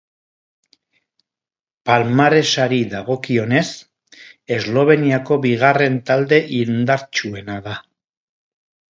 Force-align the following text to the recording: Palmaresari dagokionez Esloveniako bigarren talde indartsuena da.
Palmaresari 1.89 2.79
dagokionez 2.93 3.63
Esloveniako 4.55 5.37
bigarren 5.43 5.99
talde 6.11 6.41
indartsuena 6.61 7.59
da. 7.67 7.77